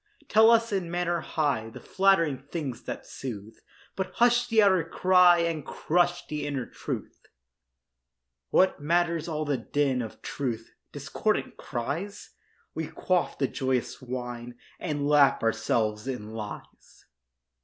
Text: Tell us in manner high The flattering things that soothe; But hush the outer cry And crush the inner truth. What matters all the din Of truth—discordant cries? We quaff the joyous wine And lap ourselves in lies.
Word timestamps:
Tell 0.27 0.49
us 0.49 0.71
in 0.71 0.89
manner 0.89 1.19
high 1.19 1.69
The 1.69 1.79
flattering 1.79 2.39
things 2.39 2.85
that 2.85 3.05
soothe; 3.05 3.59
But 3.95 4.13
hush 4.15 4.47
the 4.47 4.63
outer 4.63 4.83
cry 4.83 5.41
And 5.41 5.63
crush 5.63 6.25
the 6.25 6.43
inner 6.47 6.65
truth. 6.65 7.27
What 8.49 8.81
matters 8.81 9.27
all 9.27 9.45
the 9.45 9.57
din 9.57 10.01
Of 10.01 10.23
truth—discordant 10.23 11.55
cries? 11.57 12.31
We 12.73 12.87
quaff 12.87 13.37
the 13.37 13.47
joyous 13.47 14.01
wine 14.01 14.57
And 14.79 15.07
lap 15.07 15.43
ourselves 15.43 16.07
in 16.07 16.31
lies. 16.33 17.05